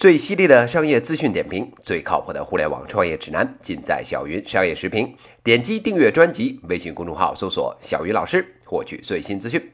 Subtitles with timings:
[0.00, 5.14] 最犀利的商业资讯点评，最靠谱的互联网创业指南，尽在小云商业时评。
[5.44, 9.70] 点击订阅专辑，微信公众号搜索“小云老师”，获取最新资讯。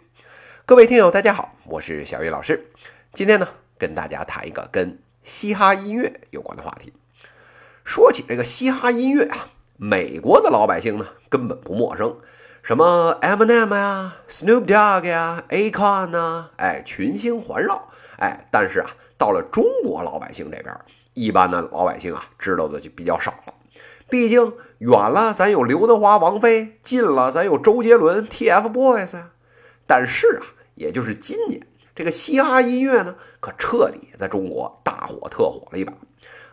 [0.65, 2.73] 各位听友，大家好，我是小云老师。
[3.13, 3.47] 今天呢，
[3.79, 6.93] 跟大家谈一个跟嘻哈音乐有关的话题。
[7.85, 12.17] 说起这个嘻哈音乐啊，美国的老百姓呢根本不陌生，
[12.67, 17.91] 什么 Eminem 呀、Snoop Dogg 呀、Akon 呐，哎，群星环绕。
[18.19, 20.77] 哎，但是啊，到了中国老百姓这边，
[21.15, 23.55] 一般的老百姓啊，知道的就比较少了。
[24.11, 29.31] 毕竟远了，咱有刘德华、王菲；近了，咱有周杰伦、TFBOYS 呀。
[29.87, 30.43] 但是啊，
[30.75, 35.93] 也就是今年，这个嘻哈音乐呢，可彻底在中国大火特火了一把。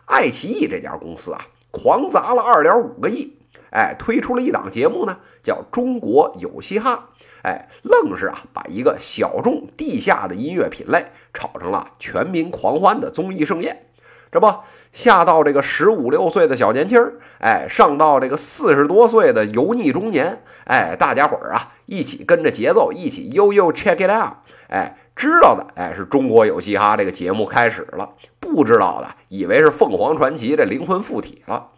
[0.04, 3.36] 爱奇艺这家公司啊，狂砸了二点五个亿，
[3.74, 7.08] 哎，推出了一档节目呢，叫《中国有嘻哈》。
[7.42, 13.86] 哎，愣是啊，把一个小众地下的音乐品类炒成了全民狂欢的综艺盛宴。
[14.30, 14.46] 这不，
[14.92, 24.36] 下到这个十五六岁的小年轻儿，哎，上到这个四十多岁的油腻中年，哎，大家伙儿啊，一起跟着节奏，一起悠悠 check it out。
[24.68, 31.68] 哎，知道的，哎，是中国有嘻哈这个节目开始了；不知道的，以为是凤凰传奇这灵魂附体了。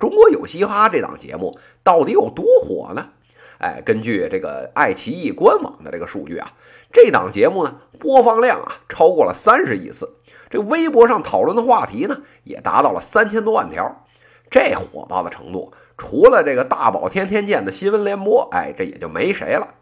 [0.00, 3.10] 中国有嘻哈这档节目到底有多火呢？
[3.58, 6.54] 哎，根据这个爱奇艺官网的这个数据啊，
[6.90, 10.14] 这档节目呢播放量啊超过了三十亿次，
[10.48, 14.06] 这微博上讨论的话题呢也达到了三千多万条，
[14.50, 19.74] 这火爆的程度，除了这个大宝天天见的新闻联播，哎，这也就没谁了。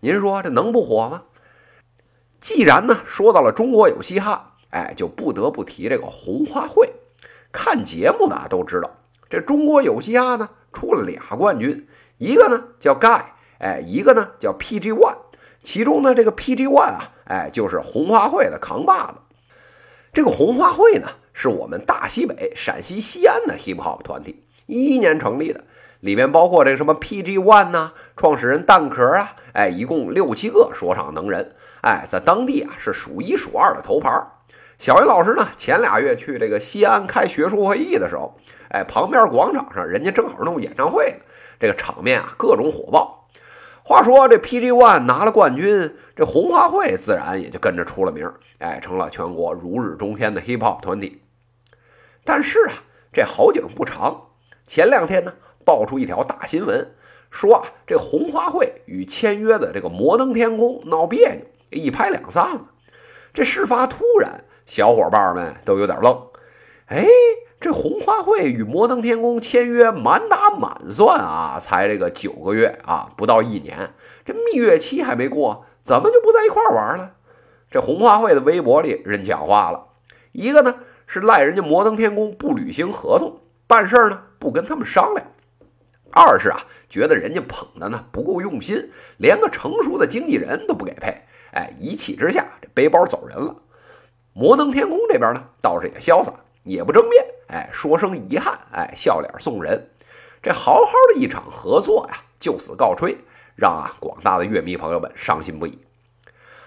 [0.00, 1.24] 您说这能不火吗？
[2.40, 6.94] 既然呢说到了中国有嘻哈，哎，就不得不提这个红花会。
[7.52, 8.95] 看节目的都知道，
[9.28, 11.88] 这中国有嘻哈呢出了俩冠军。
[12.18, 13.22] 一个呢叫 Guy，
[13.58, 15.16] 哎，一个呢叫 PG One，
[15.62, 19.20] 其中呢这个 PG One 啊，哎，就是红花会的扛把子。
[20.12, 25.64] 这个红花会呢，是我们大西北陕西西安的 Hip Hop 团体，一一年成立的，
[26.00, 34.10] 里面包括这个什么 PG One 呐，创始人蛋壳啊，哎，一共六七个说唱能人，哎，在当地啊是数一数二的头牌。
[34.78, 38.38] 小云老师呢，前俩月去这个西安开学术会议的时候，
[38.68, 41.24] 哎，旁边广场上人家正好弄演唱会呢。
[41.58, 43.26] 这个场面啊，各种火爆。
[43.82, 51.22] 话说这 PG One 拿了冠军，这红花会自然也就跟着出了名，哎，成了全国如日中天的 Hip Hop 团体。
[52.24, 52.72] 但是啊，
[53.12, 54.26] 这好景不长，
[54.66, 55.32] 前两天呢，
[55.64, 56.94] 爆出一条大新闻，
[57.30, 62.60] 说啊，这红花会与签约的这个摩登天空闹别扭，一拍两散了。
[63.32, 66.20] 这事发突然，小伙伴们都有点愣，
[66.86, 67.06] 哎。
[67.58, 73.94] 这红花会与摩登天空签约，满打满算啊，才这个九个月啊，不到一年，
[74.26, 77.14] 这蜜月期还没过，怎么就不在一块玩了？
[77.70, 79.86] 这红花会的微博里人讲话了，
[80.32, 80.74] 一个呢
[81.06, 85.24] 是赖人家摩登天空不履行合同，办事呢不跟他们商量；
[86.12, 86.60] 二是啊
[86.90, 91.22] 觉得人家捧的呢不够用心，连个成熟的经纪人都不给配，
[91.52, 93.56] 哎，一气之下这背包走人了。
[94.38, 96.30] 摩登天空这边呢倒是也潇洒，
[96.62, 97.24] 也不争辩。
[97.48, 99.88] 哎，说声遗憾，哎，笑脸送人。
[100.42, 103.16] 这好好的一场合作呀，就此告吹，
[103.54, 105.78] 让啊广大的乐迷朋友们伤心不已。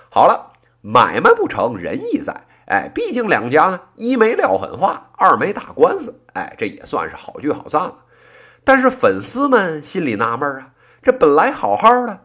[0.09, 7.99] 好了，买卖不成仁义在，哎，毕竟两家呢，一没撂狠话，二没打官司，哎，这也算是好聚好散了。
[8.63, 10.71] 但是粉丝们心里纳闷啊，
[11.03, 12.21] 这本来好好的，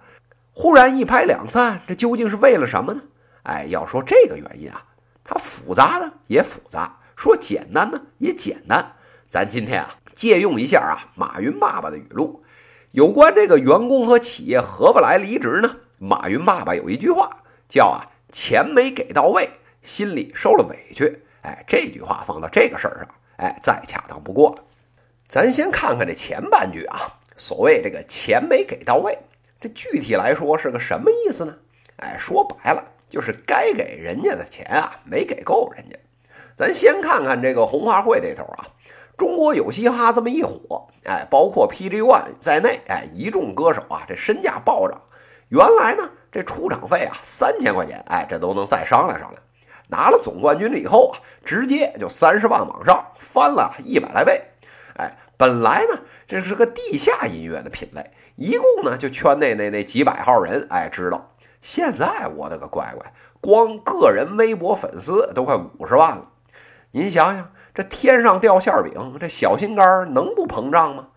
[0.55, 3.03] 忽然一拍两散，这究竟是为了什么呢？
[3.43, 4.87] 哎，要说这个原因啊，
[5.25, 7.01] 它复杂呢，也复杂。
[7.17, 8.97] 说简单呢也简单，
[9.29, 12.45] 咱今天啊借用一下啊马云爸爸的语录，
[12.91, 19.49] 有关这个员工和企业合不来离职呢，马云爸爸有一句话叫啊钱没给到位，
[19.83, 21.25] 心里受了委屈。
[21.43, 24.65] 哎，这句话放到这个事儿上，哎再恰当不过了。
[25.29, 26.99] 咱先看看这前半句啊，
[27.37, 29.19] 所谓这个钱没给到位，
[29.61, 31.57] 这具体来说是个什么意思呢？
[31.97, 35.97] 哎，说白了就是该给人家的钱啊没给够人家。
[36.57, 38.67] 咱先看看这个红花会这头啊，
[39.17, 45.01] 中国有嘻哈这么一火，哎，包括 PG One 在内，哎，一众歌手啊，这身价暴涨。
[45.49, 49.41] 原来呢，这出场费啊三千块钱，哎，这都能再商量商量。
[49.91, 54.43] 拿了总冠军了以后啊，直接就三十万往上翻了一百来倍。
[54.97, 61.31] 哎，本来呢这是个地下音乐的品类，一共呢就圈内那那几百号人哎知道。
[61.65, 66.29] 现在我的个乖乖，光个人微博粉丝都快五十万了。
[66.91, 71.09] 您想想，这天上掉馅饼，这小心肝能不膨胀吗？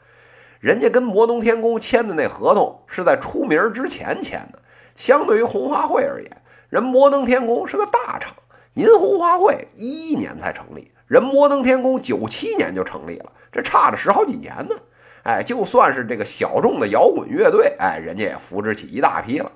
[0.61, 4.61] 人家跟摩登天空签的那合同是在出名之前签的，
[4.95, 8.33] 相对于红花会而言，人摩登天空是个大厂，
[8.73, 14.77] 您红花会一一年才成立，人摩登天宫九七年就成立了，这差着十好几年呢。
[15.23, 19.51] 哎，就算是这个小众的摇滚乐队，哎，人家也扶植起一大批了。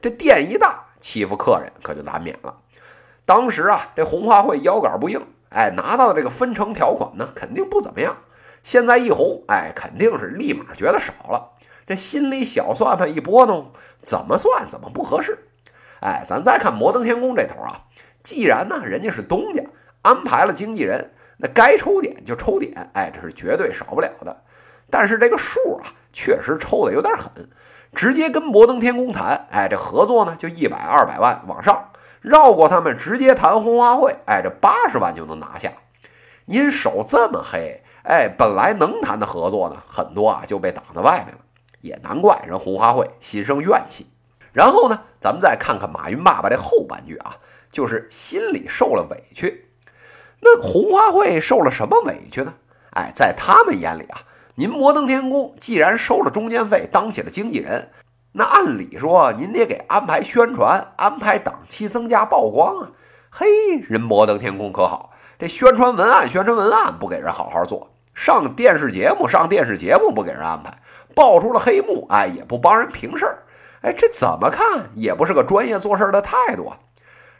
[0.00, 2.54] 这店一大，欺负客人可就难免了。
[3.24, 8.16] 当时啊，这红花会腰杆不硬，哎，拿到这个分成条款呢，肯定不怎么样。
[8.62, 11.50] 现在一红，哎，肯定是立马觉得少了，
[11.86, 13.72] 这心里小算盘一拨弄，
[14.02, 15.38] 怎么算怎么不合适。
[16.00, 17.84] 哎，咱再看摩登天宫这头啊，
[18.22, 19.64] 既然呢人家是东家，
[20.02, 24.44] 安排了经纪人，那该抽点就抽点，哎，这是绝对少不了的。
[24.90, 27.48] 但是这个数啊，确实抽的有点狠，
[27.94, 31.90] 直接跟摩登天空谈，哎，这合作呢就一百二百万往上，
[32.20, 35.72] 绕过他们直接谈红花会，哎，这八十万就能拿下。
[36.44, 41.40] 您手这么黑，哎，本来能谈的合作呢，很多啊就被挡在外面了，
[41.80, 44.06] 也难怪人红花会心生怨气。
[44.52, 47.36] 然后呢，咱们再看看马云爸爸这后半句啊，
[47.70, 49.68] 就是心里受了委屈。
[50.40, 52.54] 那红花会受了什么委屈呢？
[52.92, 54.22] 哎，在他们眼里啊。
[54.58, 57.90] 您摩登天宫既然收了中间费，当起了经纪人，
[58.32, 62.90] 那按理说您得给安排宣传，安排档期，增加曝光啊。
[63.30, 63.46] 嘿，
[63.88, 70.76] 人摩登天宫可好，这宣传文案、宣传文案不给人好好做，上电视节目、上电视节目不给人安排，
[71.14, 73.44] 爆出了黑幕，哎，也不帮人平事儿，
[73.82, 76.78] 哎，这怎么看也不是个专业做事的态度啊。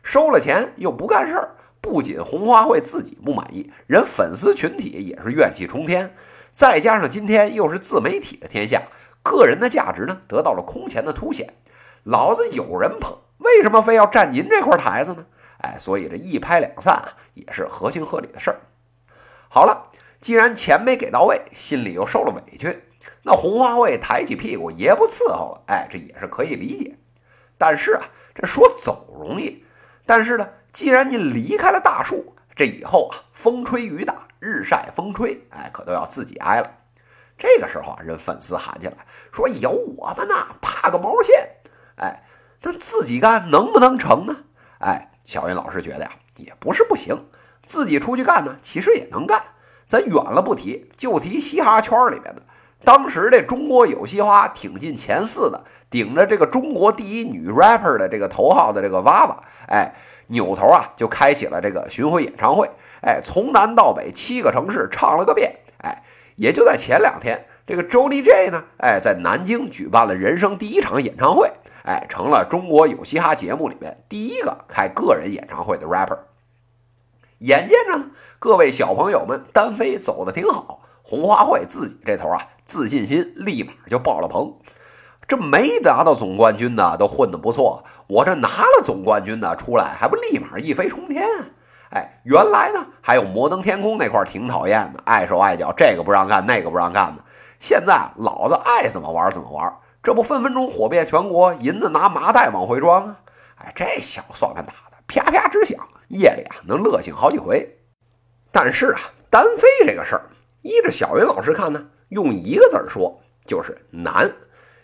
[0.04, 6.14] 收了钱又不干事儿，不仅红花会自己不满意，人粉丝群体也是怨气冲天。
[6.58, 8.82] 再加上今天又是自媒体的天下，
[9.22, 11.54] 个人的价值呢得到了空前的凸显。
[12.02, 15.24] 老子有人捧，为什么非要占您这块台子呢？
[15.58, 18.58] 哎，所以这一拍两散啊，也是合情合理的事儿。
[19.48, 19.86] 好了，
[20.20, 22.82] 既然钱没给到位，心里又受了委屈，
[23.22, 26.96] 那红花会抬起屁股爷不伺候了，哎，这也是可以理解。
[27.56, 28.02] 但是啊，
[28.34, 29.64] 这说走容易，
[30.04, 32.34] 但是呢，既然您离开了大树。
[32.58, 36.68] 这以后啊，风吹雨打，日晒风吹，哎，可都要自己挨了。
[37.38, 38.96] 这个时候啊，人粉丝喊起来
[39.32, 41.50] 说：“有我们呢，怕个毛线！”
[41.94, 42.24] 哎，
[42.60, 44.38] 但自己干能不能成呢？
[44.80, 47.28] 哎，小云老师觉得呀，也不是不行，
[47.64, 49.40] 自己出去干呢，其实也能干。
[49.86, 52.42] 咱远了不提，就提嘻哈圈里面的，
[52.84, 59.94] 当时这中国有嘻哈挺进前四的，顶着这个中国第一女 rapper 的这个头号的这个娃娃，哎。
[60.30, 62.70] 扭头啊，就开启了这个巡回演唱会，
[63.00, 66.02] 哎，从南到北七个城市唱了个遍，哎，
[66.36, 71.50] 也就在前两天，这个周立 J 呢，哎，在南京举办了人生第一场演唱会，
[71.82, 76.18] 哎，成了中国有嘻哈节目里面第一个开个人演唱会的 rapper。
[77.38, 84.54] 眼见着，各位小朋友们单飞走的挺好，红花会自己这头啊，自信心立马就爆了棚。
[85.26, 91.46] 这没拿到总冠军的都混得不错，我这拿了总冠军的出来还不立马一飞冲天啊？
[91.92, 97.24] 哎，原来呢还有摩登天空那块挺讨厌的，碍手碍脚，这个不让干，那个不让干的。
[97.58, 103.16] 现在老子爱怎么玩怎么玩，这不分分钟火遍全国，银子拿麻袋往回装啊！
[103.56, 105.78] 哎，这小算盘打的啪啪直响，
[106.08, 107.78] 夜里啊能乐醒好几回。
[108.52, 109.00] 但是啊，
[109.30, 110.22] 单飞这个事儿，
[110.62, 114.30] 依着小云老师看呢，用一个字儿说就是难。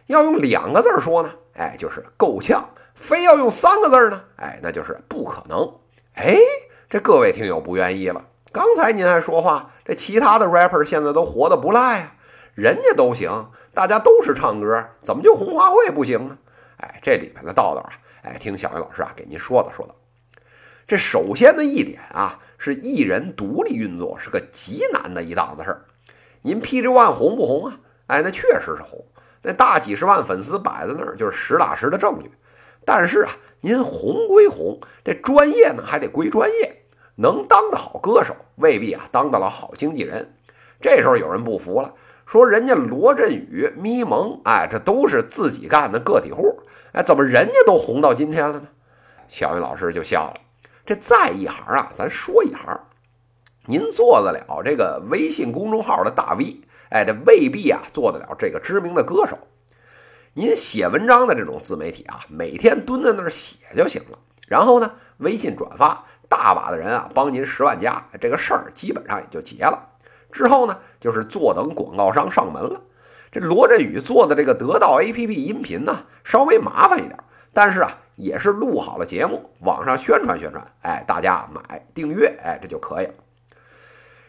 [0.07, 2.63] 要用两个字说呢，哎，就是够呛；
[2.95, 5.79] 非要用三个字呢，哎，那就是不可能。
[6.15, 6.37] 哎，
[6.91, 8.27] 这各位听友不愿意了。
[8.53, 12.15] 刚才您还说话，这其他的 rapper 现在都活得不赖啊，
[12.55, 16.39] 人家都行，大家都是唱歌，怎么就红花会不行呢？
[16.77, 19.95] 哎，这里边的道道啊，哎，听小云老师啊给您说道说道。
[20.87, 25.87] 这首先的一点啊，是艺人独立运作是个极难的一档子事儿。
[26.47, 27.79] 您 PG One 红不红啊？
[28.09, 29.03] 哎，那确实是红。
[29.41, 32.31] 那大几十万粉丝摆在那儿，就是实打实的证据。
[32.85, 33.31] 但是啊，
[33.63, 36.85] 您红归红，这专业呢还得归专业。
[37.15, 40.35] 能当得好歌手，未必啊当得了好经纪人。
[40.83, 41.95] 这时候有人不服了，
[42.27, 46.61] 说人家罗振宇、咪蒙，哎，这都是自己干的个体户，
[46.93, 48.69] 哎，怎么人家都红到今天了呢？
[49.29, 50.35] 小云老师就笑了。
[50.85, 52.79] 这再一行啊，咱说一行，
[53.67, 56.61] 您做得了这个微信公众号的大 V。
[56.91, 59.39] 哎，这未必啊做得了这个知名的歌手。
[60.35, 64.19] 您写文章的这种自媒体啊，每天蹲在那儿写就行了。
[64.47, 69.89] 然后呢，微信转发，大把的人啊帮您十万加，这个事儿基本上也就结了。
[70.31, 72.83] 之后呢，就是坐等广告商上门了。
[73.33, 77.19] 这罗振宇做的这个得到 APP 音频呢，稍微麻烦一点，
[77.53, 80.65] 但是啊，也是录好了节目，网上宣传宣传。
[80.83, 83.15] 哎，大家买订阅，哎，这就可以了。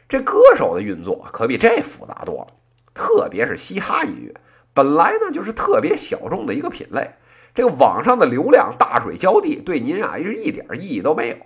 [0.07, 2.47] 这歌手的运作可比这复杂多了，
[2.93, 4.33] 特别是嘻哈音乐，
[4.74, 7.15] 本来呢就是特别小众的一个品类，
[7.53, 11.38] 这个网上的流量大水浇地，对您啊是一点意义都没有。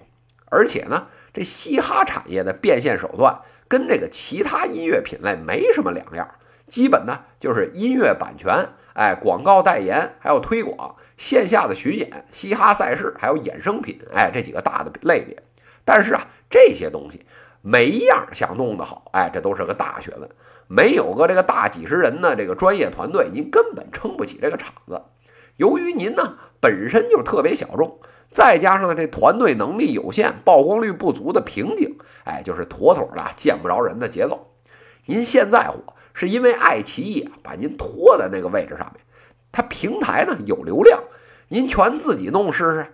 [0.51, 6.27] 而且呢，这嘻哈产业的变现手段跟这个其他音乐品类没什么两样，
[6.67, 15.41] 基本呢就是音乐版权，哎，广告代言，还有推广，线下的巡演，嘻哈赛事，还有衍生品，哎，这几个大的类别。
[15.85, 17.25] 但是啊，这些东西
[17.61, 20.29] 每一样想弄得好，哎，这都是个大学问。
[20.67, 25.01] 没有个这个大几十人的这个专业团队，您根本撑不起这个场子。
[25.57, 27.99] 由于您呢本身就特别小众。
[28.31, 34.51] 再加上这团队能力有限、曝光率不足的瓶颈，哎，就是妥妥的见不着人的节奏。
[35.07, 39.03] 您现在火，是因为爱奇艺啊把您拖在那个位置上面，
[39.51, 41.01] 它平台呢有流量，
[41.47, 42.93] 您全自己弄试试。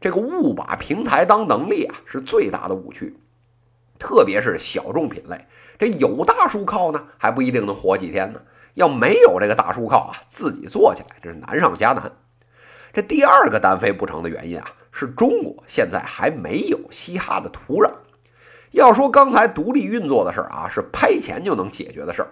[0.00, 3.16] 这个误把平台当能力啊，是最大的误区。
[3.98, 5.46] 特别是小众品类，
[5.78, 8.40] 这有大叔靠呢，还不一定能活几天呢。
[8.74, 12.12] 要没有这个大叔靠啊，自己做起来这是难上加难。
[12.92, 17.90] 这第二个单飞不成的原因啊，是中国现在还没有嘻哈的土壤。
[18.72, 22.28] 要说刚才独立运作的事儿啊，是拍钱就能解决的事儿，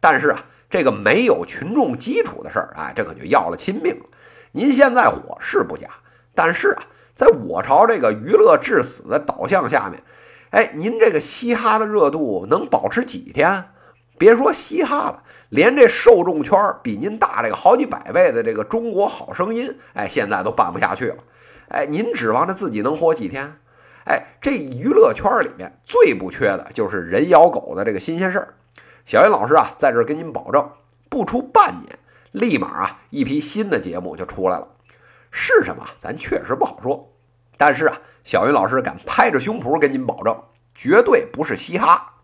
[0.00, 4.04] 但是啊，这个没有群众基础的事儿，哎，这可就要了亲命了。
[4.52, 5.88] 您现在火是不假，
[6.34, 10.02] 但是啊，在我朝这个娱乐至死的导向下面，
[10.56, 13.66] 哎，您这个嘻哈的热度能保持几天？
[14.16, 15.22] 别说嘻哈了。
[15.50, 21.16] 连这受众圈比您大这个好几百倍的这个《中国好声音》，哎，现在都办不下去了。
[21.68, 23.58] 哎，您指望着自己能活几天？
[24.06, 28.54] 哎，这娱乐圈里面最不缺的就是人咬狗的这个新鲜事儿。
[29.04, 30.70] 小云老师啊，在这儿跟您保证，
[31.10, 31.98] 不出半年，
[32.32, 34.68] 立马啊一批新的节目就出来了。
[35.30, 35.86] 是什么？
[35.98, 37.12] 咱确实不好说。
[37.56, 40.42] 但是啊，小云老师敢拍着胸脯跟您保证，
[40.74, 42.14] 绝对不是嘻哈。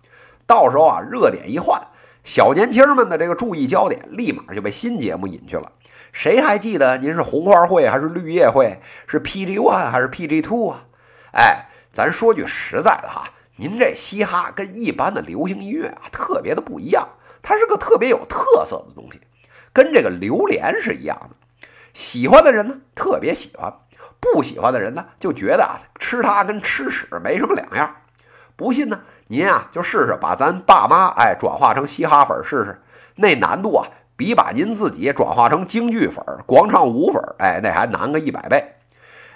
[0.46, 1.80] 到时候啊，热点一换。
[2.24, 5.72] 小年轻们的这个注意焦点立马就被新节目引去了。
[6.12, 8.80] 谁还记得您是红花会还是绿叶会？
[9.06, 10.84] 是 PG One 还是 PG Two 啊？
[11.32, 17.08] 哎，咱说句实在的哈，您这嘻哈跟一般的流行音乐啊特别的不一样，
[17.42, 19.20] 它是个特别有特色的东西，
[19.72, 21.36] 跟这个榴莲是一样的。
[21.94, 23.74] 喜欢的人呢特别喜欢，
[24.22, 27.96] 不喜欢的人呢就觉得啊吃它跟吃屎没什么两样。
[28.56, 29.00] 不信呢？
[29.26, 32.82] 您啊，就试试把咱爸妈哎转化成嘻哈粉试试，
[33.16, 38.76] 那难度啊，比把您自己转化成京剧粉、广场舞粉哎，那还难个一百倍。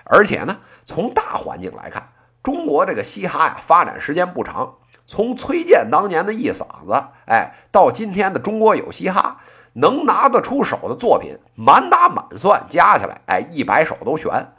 [0.05, 2.11] 而且呢，从大环境来看，
[2.43, 4.75] 中国这个嘻哈呀发展时间不长，
[5.07, 9.39] 从崔健当年的一嗓子哎，到今天的中国有嘻哈，
[9.73, 14.53] 能拿得出手的作品满打满算加起来哎一百首都悬，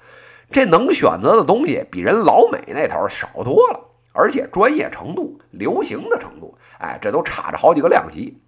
[0.51, 3.81] 这能选择的东西比人老美那头少多了。
[4.19, 8.41] 而且专业程度、流行的程度，哎，这都差着好几个量级。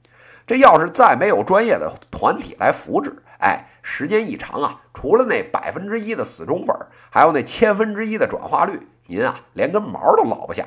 [0.47, 6.75] 这要是再没有专业的团体来扶持，哎，时间一长啊，除了那百分之一的死忠粉，
[7.11, 10.65] 还有那千分之一的转化率，您啊，连根毛都捞不下。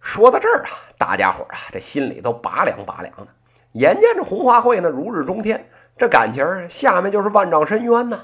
[0.00, 3.28] 说到这儿啊，大家伙啊，这心里都拔凉拔凉的。
[3.74, 8.22] 眼见着红花会呢如日中天，这感情下面就是万丈深渊呐。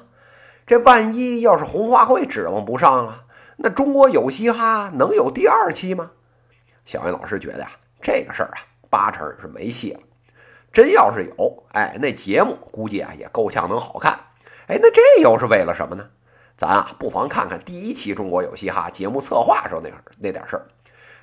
[0.68, 3.24] 这万一要是红花会指望不上了？
[3.56, 6.10] 那中国有嘻哈能有第二期吗？
[6.84, 7.70] 小云老师觉得呀，
[8.02, 8.60] 这个事儿啊，
[8.90, 10.00] 八成是没戏了。
[10.70, 14.12] 真要是有，哎，那节目估计啊也够呛能好看。
[14.66, 16.06] 哎，那这又是为了什么呢？
[16.54, 20.66] 咱啊不妨看看第一期《中国有嘻哈》节目策划时候那那点事儿。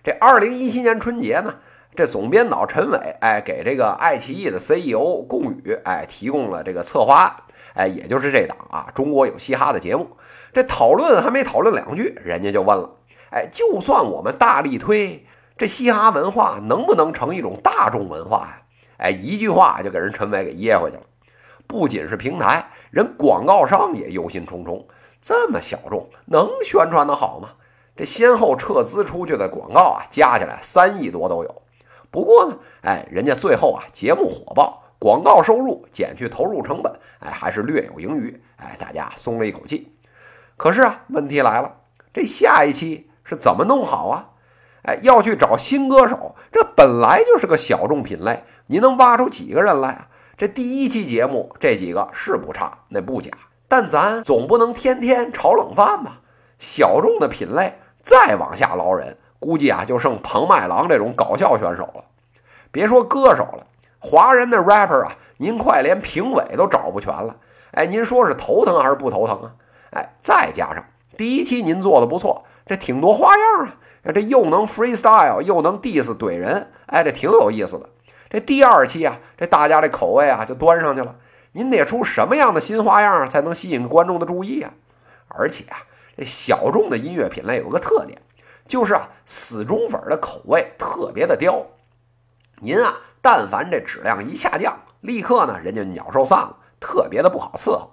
[0.04, 1.54] 这二零一七年春节呢，
[1.96, 7.36] 这总编导陈伟哎给这个爱奇艺的 CEO 龚宇哎提供了这个策划案，
[7.76, 10.18] 哎，也就是这档啊《中国有嘻哈》的节目。
[10.54, 12.98] 这讨论还没讨论两句，人家就问了
[13.32, 15.26] ：“哎，就算我们大力推
[15.58, 18.62] 这嘻哈文化，能不能成一种大众文化呀？”
[18.98, 21.04] 哎，一句话就给人陈伟给噎回去了。
[21.68, 24.86] 不仅是平台，人广告商也忧心忡忡：
[25.22, 27.50] 这么小众，能宣传的好吗？
[27.98, 31.62] 这先后撤资出去的广告啊，加起来三亿多都有。
[32.10, 38.42] 不过呢，哎，人家最后啊，节目火爆，广告收入减去投入成本，哎，还是略有盈余。
[38.58, 39.92] 哎，大家松了一口气。
[40.58, 41.76] 可是啊，问题来了，
[42.14, 44.30] 这下一期是怎么弄好啊？
[44.84, 50.08] 哎，要去找新歌手，这本来就是个小众品类，你能挖出几个人来啊？
[50.38, 53.32] 这第一期节目这几个是不差，那不假，
[53.68, 56.22] 但咱总不能天天炒冷饭吧？
[56.58, 62.06] 小众的品类再往下捞人，估计啊就剩彭麦郎这种搞笑选手了。
[62.72, 63.66] 别说歌手了，
[64.06, 67.38] 华人的 rapper 啊，您快连评委都找不全了。
[67.72, 69.56] 哎，您说是头疼还是不头疼啊？
[69.90, 70.86] 哎，再加上
[71.18, 73.78] 第一期您做的不错，这挺多花样啊！
[74.14, 77.90] 这又能 freestyle，又能 diss 怼人，哎，这挺有意思的。
[78.30, 81.16] 这第二期啊，这大家这口味啊就端上去了。
[81.54, 84.74] 您得出什么样的新花样才能吸引观众的注意啊？
[85.28, 85.78] 而且啊，
[86.16, 88.22] 这小众的音乐品类有个特点，
[88.68, 91.66] 就是啊，死忠粉的口味特别的刁。
[92.60, 97.90] 您啊，但凡这质量一下降，立刻呢，人家鸟兽散了，特别的不好伺候。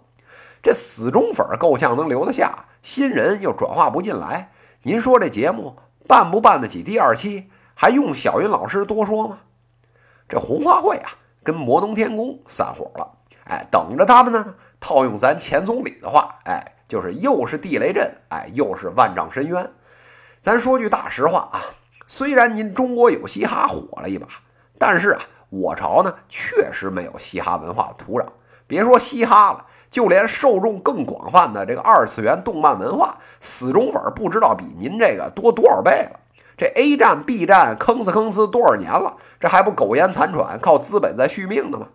[0.63, 4.53] 这死忠粉够呛能留得下，新人又转化不进来。
[4.83, 7.51] 您说这节目办不办得起第二期？
[7.73, 9.39] 还用小云老师多说吗？
[10.29, 11.13] 这红花会啊，
[11.43, 13.11] 跟摩登天宫散伙了。
[13.45, 14.55] 哎，等着他们呢。
[14.81, 19.71] 套用咱前总理的话，哎，就是又是地雷阵，哎，又是万丈深渊。
[20.43, 21.63] 咱说句大实话啊，
[22.07, 24.27] 虽然您中国有嘻哈火了一把，
[24.85, 28.27] 但是啊，我朝呢确实没有嘻哈文化的土壤。
[28.67, 36.19] 别说嘻哈了，就连受众更广泛的这个二次元动漫文化，死忠粉不知道比您这个多多少倍了。
[36.57, 41.87] 这 A 站、B 站坑死坑死多少年了，这还不苟延残喘，靠资本在续命呢吗？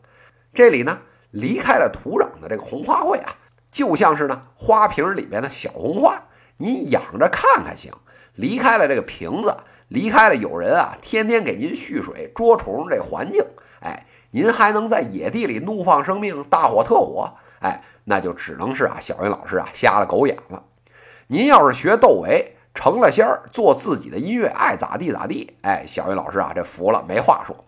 [0.54, 1.00] 这里呢？
[1.32, 3.36] 离开了土壤的这个红花会啊，
[3.70, 6.24] 就像是呢花瓶里面的小红花，
[6.56, 7.92] 您养着看看行。
[8.36, 13.46] 离开了这个瓶子，离开了有人啊天天给您蓄水捉虫这环境，
[13.82, 20.64] 哎，您还能在野地里怒放生命，大火特火，哎，那就只能是啊小云老师啊瞎了狗眼了。
[21.28, 27.66] 您要是学窦唯成了仙儿，做自己的音乐，爱咋地咋地，哎，小云老师啊这服了，没话说。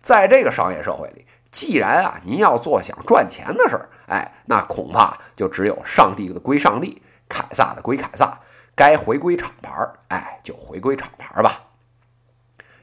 [0.00, 1.26] 在这个商业社会里。
[1.50, 8.40] 既然啊，您要做想赚钱的事儿，哎，那恐怕就只有上帝的归上帝，凯撒的归凯撒，
[8.74, 11.62] 该回归厂牌儿，哎，就回归厂牌儿吧。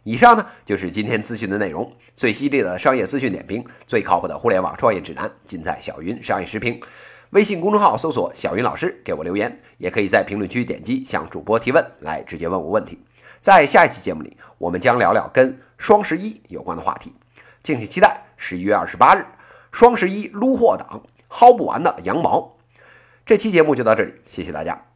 [0.04, 6.82] 以上呢就是今天资讯的内容，最犀利的商业资讯点评，最靠谱的互联网创业指南，尽在小云商业时评。
[7.32, 13.00] 微信公众号搜索“小云老师”，给我留言，也可以在评论区点击向主播提问，来直接问我问题。
[13.40, 17.14] 在下一期节目里，我们将聊聊跟双十一有关的话题。
[17.64, 19.26] 敬请期待十一月二十八日
[19.72, 22.58] 双十一撸货党薅不完的羊毛。
[23.26, 24.91] 这期节目就到这里，谢谢大家。